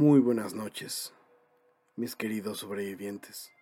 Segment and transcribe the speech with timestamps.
[0.00, 1.12] Muy buenas noches,
[1.94, 3.52] mis queridos sobrevivientes.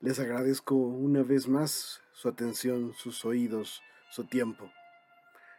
[0.00, 3.80] Les agradezco una vez más su atención, sus oídos,
[4.10, 4.72] su tiempo.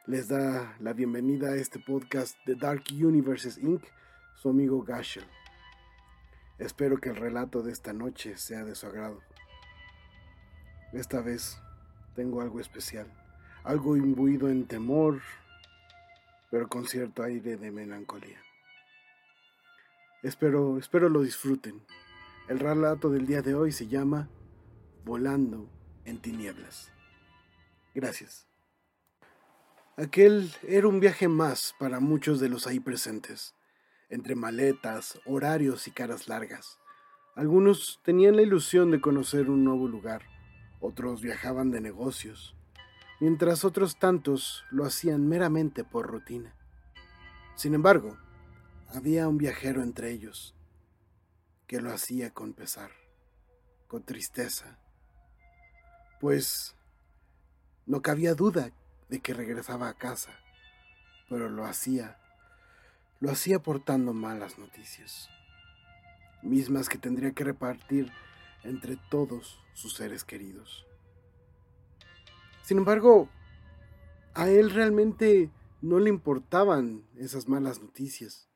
[0.08, 3.82] Les da la bienvenida a este podcast de Dark Universes Inc.,
[4.36, 5.24] su amigo Gashel.
[6.58, 9.22] Espero que el relato de esta noche sea de su agrado.
[10.92, 11.62] Esta vez
[12.14, 13.10] tengo algo especial,
[13.64, 15.22] algo imbuido en temor,
[16.52, 18.42] pero con cierto aire de melancolía.
[20.22, 21.82] Espero, espero lo disfruten.
[22.50, 24.28] El relato del día de hoy se llama
[25.06, 25.70] Volando
[26.04, 26.92] en tinieblas.
[27.96, 28.46] Gracias.
[29.96, 33.56] Aquel era un viaje más para muchos de los ahí presentes,
[34.10, 36.80] entre maletas, horarios y caras largas.
[37.36, 40.24] Algunos tenían la ilusión de conocer un nuevo lugar,
[40.82, 42.58] otros viajaban de negocios,
[43.22, 46.56] mientras otros tantos lo hacían meramente por rutina.
[47.56, 48.18] Sin embargo,
[48.92, 50.56] había un viajero entre ellos
[51.68, 52.90] que lo hacía con pesar,
[53.88, 54.80] con tristeza,
[56.20, 56.76] pues
[57.86, 58.72] no cabía duda
[59.10, 60.32] de que regresaba a casa,
[61.30, 62.18] pero lo hacía,
[63.20, 65.30] lo hacía portando malas noticias,
[66.42, 68.12] mismas que tendría que repartir
[68.64, 70.88] entre todos sus seres queridos.
[72.64, 73.30] Sin embargo,
[74.34, 75.52] a él realmente
[75.82, 78.49] no le importaban esas malas noticias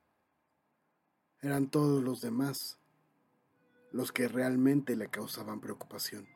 [1.43, 2.79] eran todos los demás
[3.91, 6.27] los que realmente le causaban preocupación.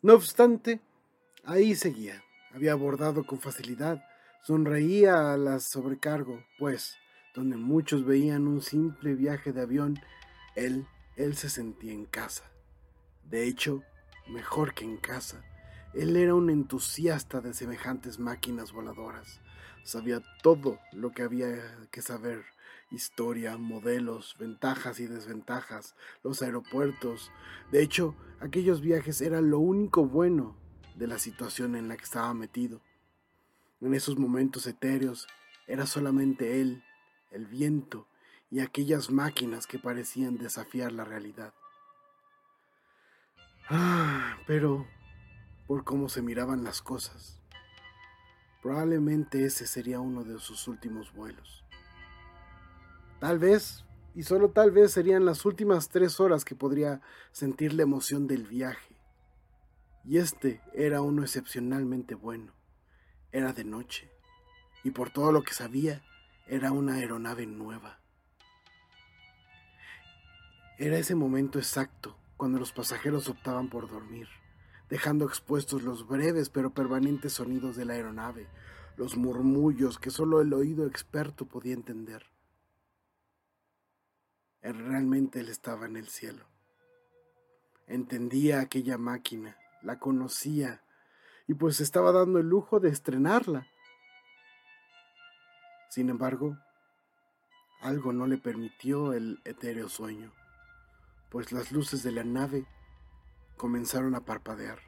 [0.00, 0.80] No obstante,
[1.44, 2.22] ahí seguía.
[2.54, 4.02] Había abordado con facilidad,
[4.42, 6.96] sonreía a la sobrecargo, pues,
[7.34, 10.00] donde muchos veían un simple viaje de avión,
[10.54, 12.44] él, él se sentía en casa.
[13.24, 13.82] De hecho,
[14.28, 15.44] mejor que en casa.
[15.94, 19.40] Él era un entusiasta de semejantes máquinas voladoras.
[19.82, 21.48] Sabía todo lo que había
[21.90, 22.44] que saber
[22.90, 27.30] historia, modelos, ventajas y desventajas, los aeropuertos.
[27.70, 30.56] De hecho, aquellos viajes eran lo único bueno
[30.96, 32.80] de la situación en la que estaba metido.
[33.80, 35.28] En esos momentos etéreos
[35.66, 36.82] era solamente él,
[37.30, 38.08] el viento
[38.50, 41.52] y aquellas máquinas que parecían desafiar la realidad.
[43.68, 44.86] Ah, pero
[45.66, 47.38] por cómo se miraban las cosas,
[48.62, 51.67] probablemente ese sería uno de sus últimos vuelos.
[53.20, 53.84] Tal vez,
[54.14, 57.00] y solo tal vez serían las últimas tres horas que podría
[57.32, 58.96] sentir la emoción del viaje.
[60.04, 62.52] Y este era uno excepcionalmente bueno.
[63.32, 64.08] Era de noche,
[64.84, 66.02] y por todo lo que sabía,
[66.46, 67.98] era una aeronave nueva.
[70.78, 74.28] Era ese momento exacto cuando los pasajeros optaban por dormir,
[74.88, 78.46] dejando expuestos los breves pero permanentes sonidos de la aeronave,
[78.96, 82.37] los murmullos que solo el oído experto podía entender.
[84.72, 86.44] Realmente él estaba en el cielo.
[87.86, 90.82] Entendía aquella máquina, la conocía
[91.46, 93.66] y pues estaba dando el lujo de estrenarla.
[95.88, 96.58] Sin embargo,
[97.80, 100.32] algo no le permitió el etéreo sueño,
[101.30, 102.66] pues las luces de la nave
[103.56, 104.80] comenzaron a parpadear.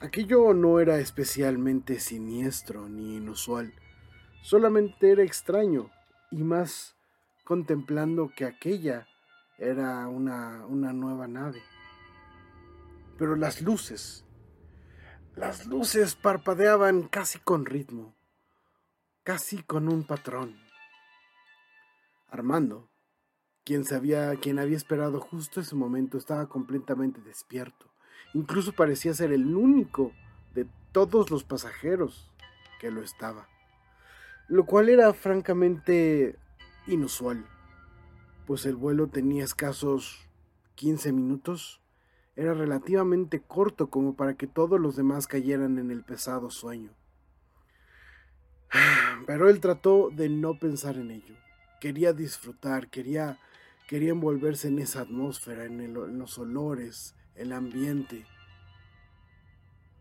[0.00, 3.72] Aquello no era especialmente siniestro ni inusual,
[4.42, 5.90] solamente era extraño
[6.32, 6.95] y más
[7.46, 9.06] contemplando que aquella
[9.56, 11.62] era una, una nueva nave.
[13.16, 14.26] Pero las luces,
[15.36, 18.16] las luces parpadeaban casi con ritmo,
[19.22, 20.58] casi con un patrón.
[22.28, 22.90] Armando,
[23.64, 27.86] quien sabía, quien había esperado justo ese momento, estaba completamente despierto.
[28.34, 30.12] Incluso parecía ser el único
[30.52, 32.28] de todos los pasajeros
[32.80, 33.48] que lo estaba.
[34.48, 36.40] Lo cual era francamente
[36.86, 37.46] inusual,
[38.46, 40.28] pues el vuelo tenía escasos
[40.76, 41.80] 15 minutos.
[42.36, 46.92] Era relativamente corto como para que todos los demás cayeran en el pesado sueño.
[49.26, 51.34] Pero él trató de no pensar en ello.
[51.80, 53.38] Quería disfrutar, quería,
[53.88, 58.26] quería envolverse en esa atmósfera, en, en los olores, el ambiente.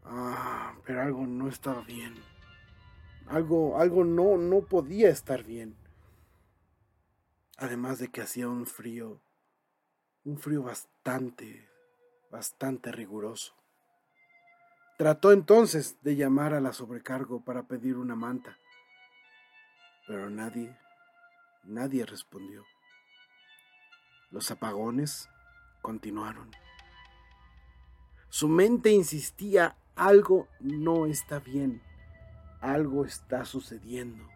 [0.03, 2.13] Ah, pero algo no estaba bien.
[3.27, 5.75] Algo, algo no, no podía estar bien.
[7.57, 9.21] Además de que hacía un frío,
[10.25, 11.69] un frío bastante,
[12.29, 13.55] bastante riguroso.
[14.97, 18.57] Trató entonces de llamar a la sobrecargo para pedir una manta,
[20.07, 20.77] pero nadie,
[21.63, 22.65] nadie respondió.
[24.31, 25.29] Los apagones
[25.81, 26.51] continuaron.
[28.29, 31.81] Su mente insistía, algo no está bien,
[32.59, 34.34] algo está sucediendo.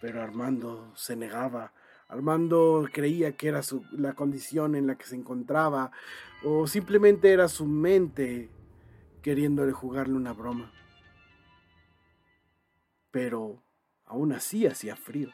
[0.00, 1.72] Pero Armando se negaba.
[2.08, 3.60] Armando creía que era
[3.92, 5.92] la condición en la que se encontraba
[6.42, 8.50] o simplemente era su mente
[9.22, 10.72] queriéndole jugarle una broma.
[13.10, 13.62] Pero
[14.06, 15.30] aún así hacía frío,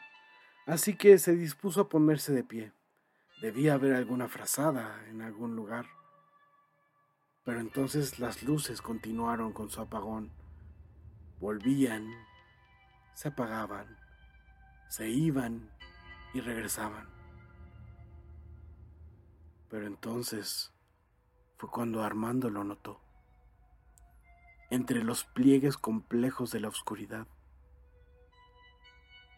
[0.65, 2.73] así que se dispuso a ponerse de pie.
[3.41, 5.85] Debía haber alguna frazada en algún lugar.
[7.45, 10.31] Pero entonces las luces continuaron con su apagón.
[11.39, 12.11] Volvían,
[13.13, 13.97] se apagaban,
[14.89, 15.69] se iban
[16.33, 17.07] y regresaban.
[19.69, 20.71] Pero entonces
[21.57, 23.01] fue cuando Armando lo notó.
[24.69, 27.27] Entre los pliegues complejos de la oscuridad,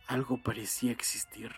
[0.08, 1.52] algo parecía existir.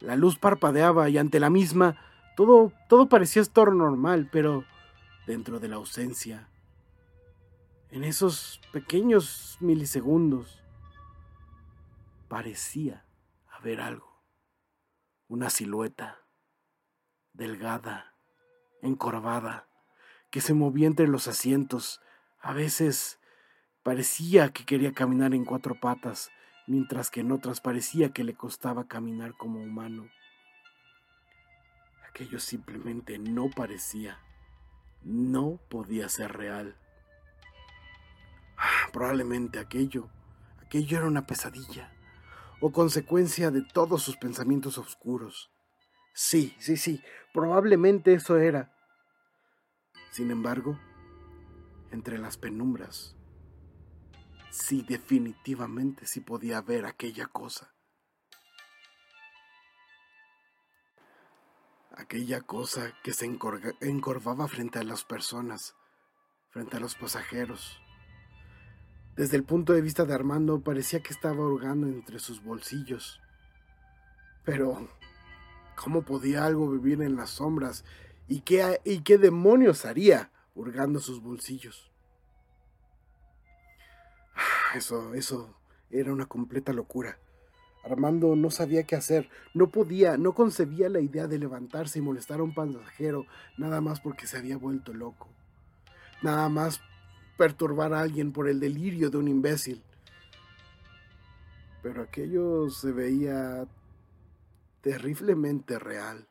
[0.00, 1.96] La luz parpadeaba y ante la misma
[2.36, 4.64] todo, todo parecía estar normal, pero
[5.26, 6.48] dentro de la ausencia,
[7.90, 10.62] en esos pequeños milisegundos,
[12.28, 13.04] parecía
[13.50, 14.22] haber algo.
[15.26, 16.18] Una silueta,
[17.32, 18.14] delgada,
[18.82, 19.68] encorvada,
[20.30, 22.00] que se movía entre los asientos.
[22.40, 23.18] A veces
[23.82, 26.30] parecía que quería caminar en cuatro patas,
[26.66, 30.08] mientras que en otras parecía que le costaba caminar como humano.
[32.08, 34.18] Aquello simplemente no parecía,
[35.02, 36.76] no podía ser real.
[38.56, 40.08] Ah, probablemente aquello,
[40.60, 41.92] aquello era una pesadilla,
[42.60, 45.50] o consecuencia de todos sus pensamientos oscuros.
[46.12, 47.02] Sí, sí, sí,
[47.32, 48.74] probablemente eso era.
[50.10, 50.78] Sin embargo,
[51.92, 53.16] entre las penumbras,
[54.50, 57.74] sí definitivamente sí podía ver aquella cosa.
[61.92, 65.74] Aquella cosa que se encorvaba frente a las personas,
[66.50, 67.80] frente a los pasajeros.
[69.18, 73.20] Desde el punto de vista de Armando parecía que estaba hurgando entre sus bolsillos.
[74.44, 74.88] Pero,
[75.74, 77.84] ¿cómo podía algo vivir en las sombras?
[78.28, 81.90] ¿Y qué, y qué demonios haría hurgando sus bolsillos?
[84.76, 85.56] Eso, eso
[85.90, 87.18] era una completa locura.
[87.82, 92.38] Armando no sabía qué hacer, no podía, no concebía la idea de levantarse y molestar
[92.38, 93.26] a un pasajero
[93.56, 95.26] nada más porque se había vuelto loco.
[96.22, 96.80] Nada más
[97.38, 99.82] perturbar a alguien por el delirio de un imbécil.
[101.82, 103.66] Pero aquello se veía
[104.82, 106.28] terriblemente real.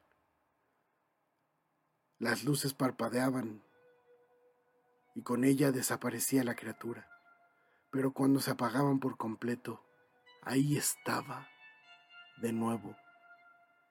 [2.19, 3.63] Las luces parpadeaban
[5.15, 7.07] y con ella desaparecía la criatura
[7.97, 9.83] pero cuando se apagaban por completo,
[10.43, 11.47] ahí estaba,
[12.41, 12.95] de nuevo,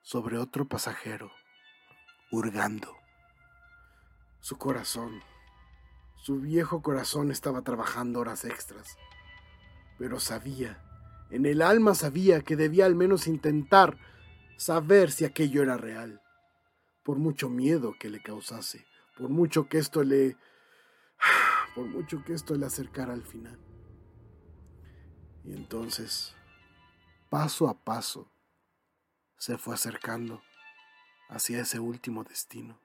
[0.02, 1.32] sobre otro pasajero,
[2.30, 2.94] hurgando.
[4.40, 5.22] Su corazón,
[6.26, 8.98] su viejo corazón estaba trabajando horas extras,
[9.96, 10.82] pero sabía,
[11.30, 13.96] en el alma sabía que debía al menos intentar
[14.56, 16.20] saber si aquello era real,
[17.04, 18.84] por mucho miedo que le causase,
[19.16, 20.36] por mucho que esto le...
[21.76, 23.60] por mucho que esto le acercara al final.
[25.44, 26.34] Y entonces,
[27.30, 28.32] paso a paso,
[29.36, 30.42] se fue acercando
[31.28, 32.80] hacia ese último destino,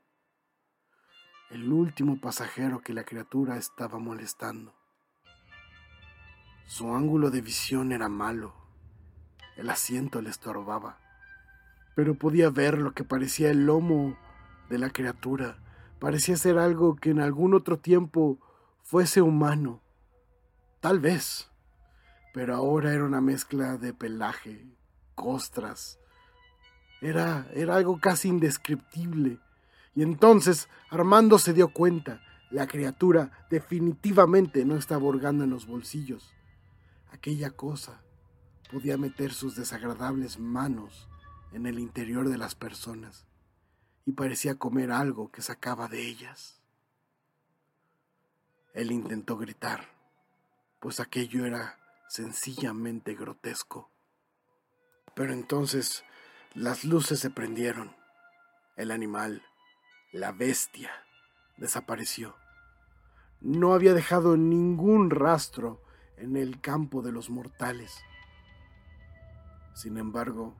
[1.51, 4.73] el último pasajero que la criatura estaba molestando.
[6.65, 8.53] Su ángulo de visión era malo,
[9.57, 10.97] el asiento le estorbaba,
[11.95, 14.17] pero podía ver lo que parecía el lomo
[14.69, 15.57] de la criatura,
[15.99, 18.39] parecía ser algo que en algún otro tiempo
[18.81, 19.81] fuese humano,
[20.79, 21.51] tal vez
[22.33, 24.65] pero ahora era una mezcla de pelaje,
[25.15, 25.99] costras.
[27.01, 29.39] Era, era algo casi indescriptible.
[29.95, 36.33] Y entonces Armando se dio cuenta, la criatura definitivamente no estaba hurgando en los bolsillos.
[37.11, 38.03] Aquella cosa
[38.71, 41.09] podía meter sus desagradables manos
[41.51, 43.27] en el interior de las personas
[44.05, 46.61] y parecía comer algo que sacaba de ellas.
[48.73, 49.89] Él intentó gritar,
[50.79, 53.91] pues aquello era sencillamente grotesco.
[55.13, 56.03] Pero entonces
[56.53, 57.95] las luces se prendieron.
[58.77, 59.43] El animal,
[60.11, 60.91] la bestia,
[61.57, 62.35] desapareció.
[63.39, 65.81] No había dejado ningún rastro
[66.17, 68.03] en el campo de los mortales.
[69.73, 70.55] Sin embargo,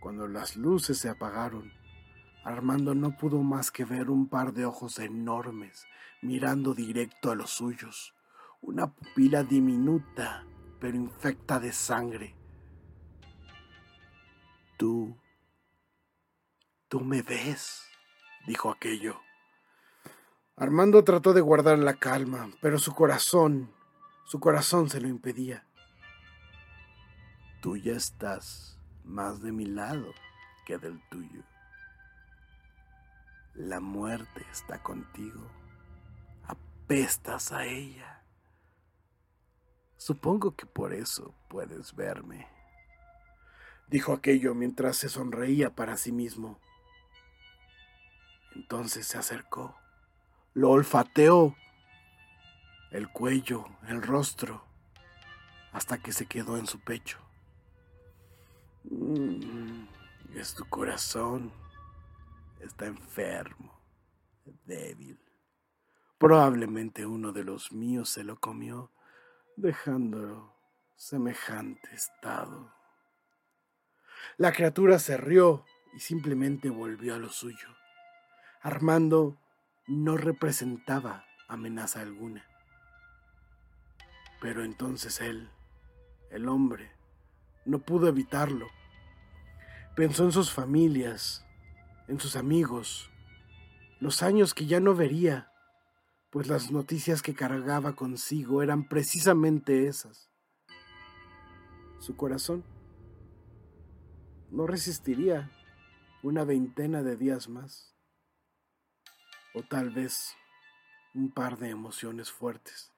[0.00, 1.72] cuando las luces se apagaron,
[2.44, 5.86] Armando no pudo más que ver un par de ojos enormes
[6.22, 8.14] mirando directo a los suyos,
[8.60, 10.44] una pupila diminuta
[10.80, 12.34] pero infecta de sangre.
[14.76, 15.16] Tú,
[16.88, 17.84] tú me ves,
[18.46, 19.20] dijo aquello.
[20.56, 23.72] Armando trató de guardar la calma, pero su corazón,
[24.24, 25.66] su corazón se lo impedía.
[27.60, 30.12] Tú ya estás más de mi lado
[30.66, 31.42] que del tuyo.
[33.54, 35.50] La muerte está contigo.
[36.44, 38.22] Apestas a ella.
[39.96, 42.48] Supongo que por eso puedes verme.
[43.88, 46.58] Dijo aquello mientras se sonreía para sí mismo.
[48.54, 49.76] Entonces se acercó,
[50.54, 51.56] lo olfateó,
[52.90, 54.64] el cuello, el rostro,
[55.72, 57.18] hasta que se quedó en su pecho.
[58.84, 59.86] Mm,
[60.34, 61.52] es tu corazón.
[62.60, 63.80] Está enfermo,
[64.64, 65.18] débil.
[66.18, 68.92] Probablemente uno de los míos se lo comió,
[69.56, 70.54] dejándolo
[70.96, 72.72] semejante estado.
[74.36, 77.68] La criatura se rió y simplemente volvió a lo suyo.
[78.64, 79.40] Armando
[79.88, 82.46] no representaba amenaza alguna.
[84.40, 85.50] Pero entonces él,
[86.30, 86.92] el hombre,
[87.64, 88.68] no pudo evitarlo.
[89.96, 91.44] Pensó en sus familias,
[92.06, 93.10] en sus amigos,
[93.98, 95.50] los años que ya no vería,
[96.30, 100.30] pues las noticias que cargaba consigo eran precisamente esas.
[101.98, 102.64] Su corazón
[104.52, 105.50] no resistiría
[106.22, 107.91] una veintena de días más,
[109.54, 110.36] o tal vez
[111.14, 112.92] un par de emociones fuertes.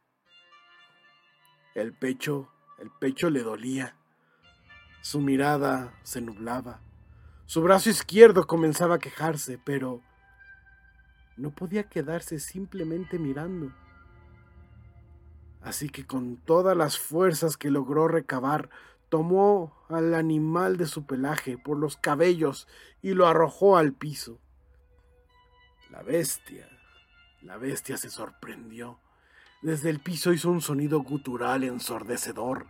[1.75, 3.97] El pecho, el pecho le dolía
[5.05, 6.81] su mirada se nublaba.
[7.45, 10.01] Su brazo izquierdo comenzaba a quejarse, pero
[11.37, 13.71] no podía quedarse simplemente mirando.
[15.61, 18.71] Así que con todas las fuerzas que logró recabar,
[19.11, 22.67] tomó al animal de su pelaje por los cabellos
[23.03, 24.41] y lo arrojó al piso.
[25.95, 26.69] La bestia,
[27.41, 28.99] la bestia se sorprendió.
[29.63, 32.67] Desde el piso hizo un sonido gutural ensordecedor.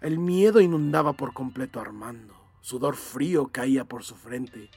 [0.00, 2.34] El miedo inundaba por completo a Armando.
[2.60, 4.72] Sudor frío caía por su frente,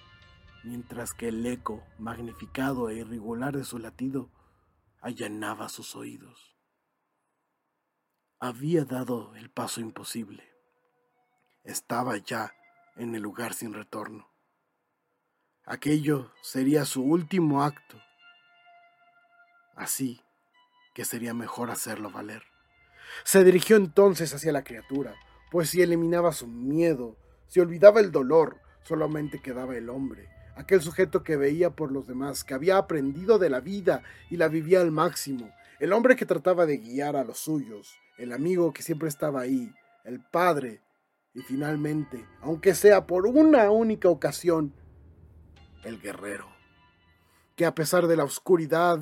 [0.63, 4.29] mientras que el eco, magnificado e irregular de su latido,
[5.01, 6.55] allanaba sus oídos.
[8.39, 10.47] Había dado el paso imposible.
[11.63, 12.53] Estaba ya
[12.95, 14.30] en el lugar sin retorno.
[15.65, 18.01] Aquello sería su último acto.
[19.75, 20.21] Así
[20.95, 22.43] que sería mejor hacerlo valer.
[23.23, 25.13] Se dirigió entonces hacia la criatura,
[25.51, 27.15] pues si eliminaba su miedo,
[27.47, 32.43] si olvidaba el dolor, solamente quedaba el hombre, aquel sujeto que veía por los demás,
[32.43, 36.65] que había aprendido de la vida y la vivía al máximo, el hombre que trataba
[36.65, 39.71] de guiar a los suyos, el amigo que siempre estaba ahí,
[40.05, 40.81] el padre,
[41.33, 44.73] y finalmente, aunque sea por una única ocasión,
[45.83, 46.47] el guerrero,
[47.55, 49.01] que a pesar de la oscuridad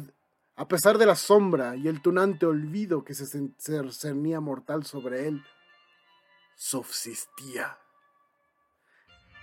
[0.59, 3.25] a pesar de la sombra y el tunante olvido que se
[3.91, 5.41] cernía mortal sobre él,
[6.57, 7.77] subsistía.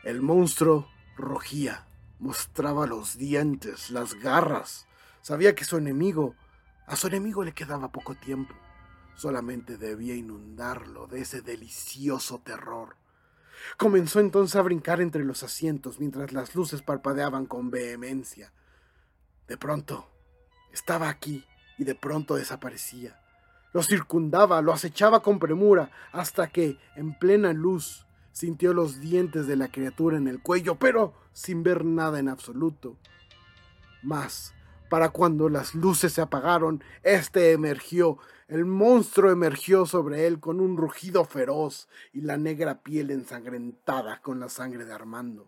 [0.04, 1.88] El monstruo rugía,
[2.18, 4.86] mostraba los dientes, las garras.
[5.22, 6.34] Sabía que su enemigo,
[6.86, 8.54] a su enemigo le quedaba poco tiempo.
[9.14, 12.98] Solamente debía inundarlo de ese delicioso terror.
[13.76, 18.52] Comenzó entonces a brincar entre los asientos mientras las luces parpadeaban con vehemencia.
[19.48, 20.08] De pronto,
[20.72, 21.44] estaba aquí
[21.78, 23.20] y de pronto desaparecía.
[23.72, 29.56] Lo circundaba, lo acechaba con premura, hasta que, en plena luz, sintió los dientes de
[29.56, 32.96] la criatura en el cuello, pero sin ver nada en absoluto.
[34.02, 34.54] Mas,
[34.88, 40.76] para cuando las luces se apagaron, éste emergió, el monstruo emergió sobre él con un
[40.76, 45.46] rugido feroz y la negra piel ensangrentada con la sangre de Armando.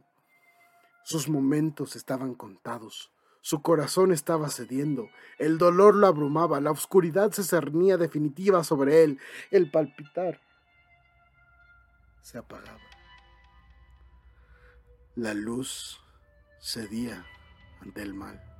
[1.05, 3.13] Sus momentos estaban contados.
[3.41, 9.21] Su corazón estaba cediendo, el dolor lo abrumaba, la oscuridad se cernía definitiva sobre él,
[9.51, 10.41] el palpitar
[12.21, 12.81] se apagaba.
[15.15, 15.99] La luz
[16.61, 17.25] cedía
[17.81, 18.58] ante el mal.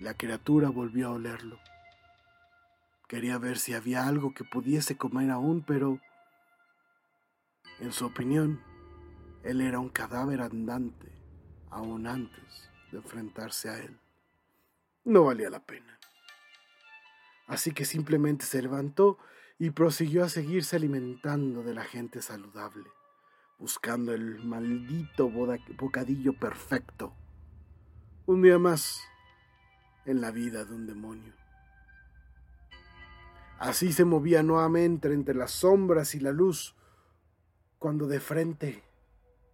[0.00, 1.58] La criatura volvió a olerlo.
[3.08, 5.98] Quería ver si había algo que pudiese comer aún, pero,
[7.80, 8.62] en su opinión,
[9.42, 11.10] él era un cadáver andante
[11.70, 13.98] aún antes de enfrentarse a él.
[15.04, 15.98] No valía la pena.
[17.46, 19.18] Así que simplemente se levantó
[19.58, 22.88] y prosiguió a seguirse alimentando de la gente saludable,
[23.58, 27.14] buscando el maldito bocadillo perfecto.
[28.26, 29.02] Un día más
[30.08, 31.32] en la vida de un demonio.
[33.58, 36.74] Así se movía nuevamente entre las sombras y la luz,
[37.78, 38.82] cuando de frente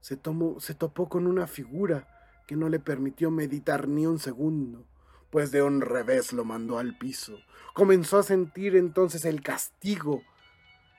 [0.01, 2.09] se, tomó, se topó con una figura
[2.47, 4.87] que no le permitió meditar ni un segundo,
[5.31, 7.39] pues de un revés lo mandó al piso.
[7.73, 10.23] Comenzó a sentir entonces el castigo.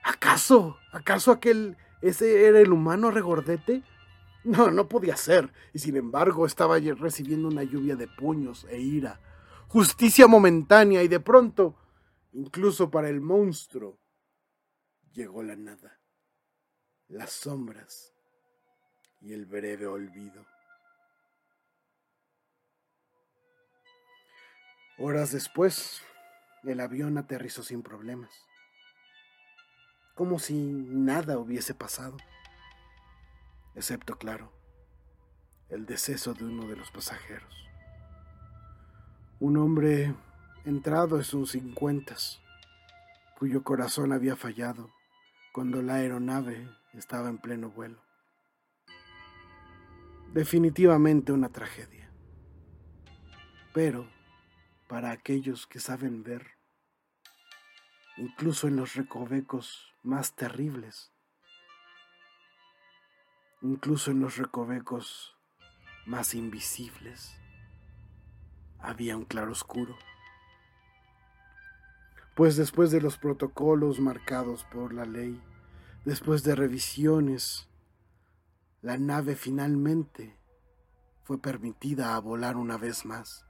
[0.02, 0.76] ¿Acaso?
[0.92, 3.82] ¿Acaso aquel ese era el humano regordete?
[4.44, 9.18] No, no podía ser, y sin embargo estaba recibiendo una lluvia de puños e ira,
[9.68, 11.76] justicia momentánea, y de pronto,
[12.32, 13.98] incluso para el monstruo,
[15.12, 16.00] llegó la nada,
[17.08, 18.14] las sombras
[19.20, 20.44] y el breve olvido.
[24.98, 26.02] Horas después,
[26.64, 28.30] el avión aterrizó sin problemas,
[30.14, 32.16] como si nada hubiese pasado
[33.76, 34.50] excepto, claro,
[35.68, 37.65] el deceso de uno de los pasajeros.
[39.38, 40.14] Un hombre
[40.64, 42.40] entrado en sus cincuentas,
[43.38, 44.90] cuyo corazón había fallado
[45.52, 48.02] cuando la aeronave estaba en pleno vuelo.
[50.32, 52.10] Definitivamente una tragedia.
[53.74, 54.08] Pero,
[54.88, 56.46] para aquellos que saben ver,
[58.16, 61.12] incluso en los recovecos más terribles,
[63.60, 65.36] incluso en los recovecos
[66.06, 67.36] más invisibles,
[68.78, 69.96] había un claroscuro.
[72.34, 75.42] Pues después de los protocolos marcados por la ley,
[76.04, 77.68] después de revisiones,
[78.82, 80.36] la nave finalmente
[81.24, 83.44] fue permitida a volar una vez más.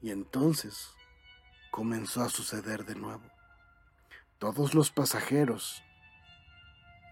[0.00, 0.94] Y entonces
[1.72, 3.24] comenzó a suceder de nuevo.
[4.38, 5.82] Todos los pasajeros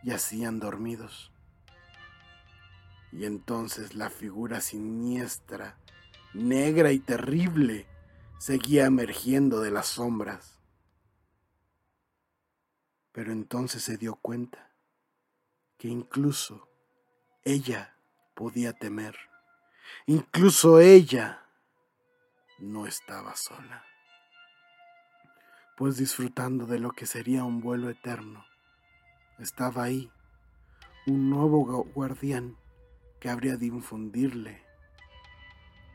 [0.04, 1.34] yacían dormidos.
[3.14, 5.78] Y entonces la figura siniestra,
[6.35, 7.87] negra y terrible,
[8.38, 10.59] seguía emergiendo de las sombras.
[13.12, 14.75] Pero entonces se dio cuenta
[15.78, 16.69] que incluso
[17.45, 17.97] ella
[18.34, 19.17] podía temer.
[20.06, 21.47] Incluso ella
[22.58, 23.84] no estaba sola,
[25.76, 28.45] pues disfrutando de lo que sería un vuelo eterno
[29.39, 30.10] estaba ahí
[31.06, 32.56] un nuevo guardián
[33.25, 34.60] que habría de infundirle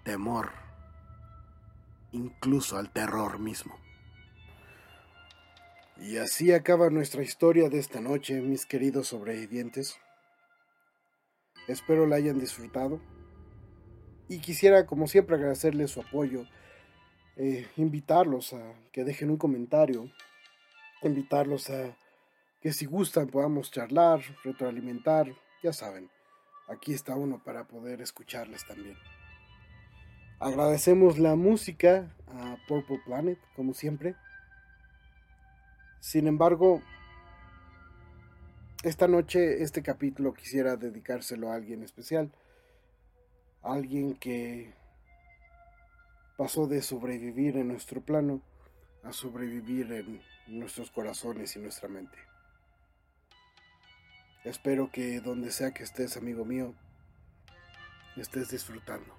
[0.04, 0.50] temor,
[2.12, 3.78] incluso al terror mismo.
[5.98, 10.00] Y así acaba nuestra historia de esta noche, mis queridos sobrevivientes.
[11.68, 13.00] Espero la hayan disfrutado.
[14.28, 16.48] Y quisiera, como siempre, agradecerles su apoyo,
[17.36, 20.12] eh, invitarlos a que dejen un comentario,
[21.04, 21.96] invitarlos a
[22.60, 26.10] que si gustan podamos charlar, retroalimentar, ya saben,
[26.70, 28.98] aquí está uno para poder escucharles también.
[30.40, 34.16] Agradecemos la música a Purple Planet, como siempre.
[36.00, 36.82] Sin embargo,
[38.84, 42.32] esta noche, este capítulo quisiera dedicárselo a alguien especial.
[43.62, 44.74] alguien que
[46.38, 48.42] pasó de sobrevivir en nuestro plano
[49.04, 52.18] a sobrevivir en nuestros corazones y nuestra mente.
[54.44, 56.74] Espero que donde sea que estés, amigo mío,
[58.16, 59.14] estés disfrutando.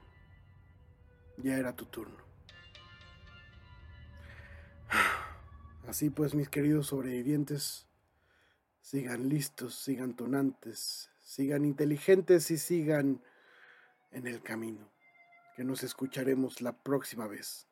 [1.36, 2.24] Ya era tu turno.
[5.86, 7.86] Así pues, mis queridos sobrevivientes,
[8.80, 13.22] sigan listos, sigan tonantes, sigan inteligentes y sigan
[14.10, 14.90] en el camino,
[15.56, 17.66] que nos escucharemos la próxima vez.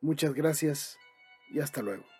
[0.00, 0.98] Muchas gracias
[1.50, 2.13] y hasta luego.